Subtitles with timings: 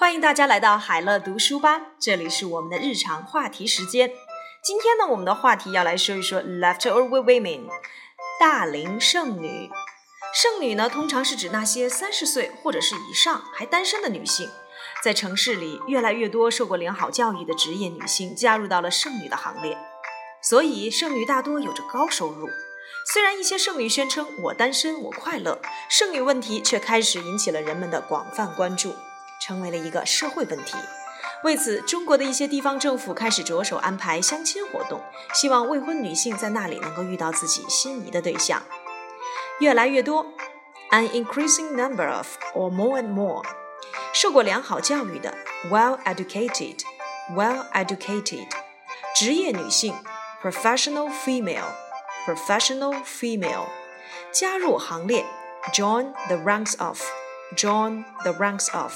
[0.00, 4.10] 欢迎大家来到海乐读书吧，这里是我们的日常话题时间。
[4.64, 7.68] 今天呢，我们的话题要来说一说 leftover women，
[8.40, 9.68] 大龄剩女。
[10.32, 14.48] 剩女呢，通常是指那些三十岁或者是以上还单身的女性。
[15.04, 19.76] 在城市里，越来越多受过良好教育的职业女性加入到了剩女的行列，
[20.42, 22.48] 所以剩女大多有着高收入。
[23.12, 25.60] 虽然一些剩女宣称“我单身，我快乐”，
[25.90, 28.94] 剩女问题却开始引起了人们的广泛关注，
[29.40, 30.76] 成为了一个社会问题。
[31.42, 35.00] 为此，中国的一些地方政府开始着手安排相亲活动，
[35.34, 38.62] 希望未婚女性在那里能够遇到自己心仪的对象。
[39.58, 40.26] 越来越多
[40.90, 43.42] ，an increasing number of or more and more，
[44.12, 45.34] 受过良好教育的
[45.70, 48.48] ，well educated，well educated，
[49.16, 49.94] 职业女性
[50.42, 51.64] ，professional female。
[52.26, 53.64] professional female，
[54.30, 55.24] 加入行列
[55.72, 58.92] ，join the ranks of，join the ranks of，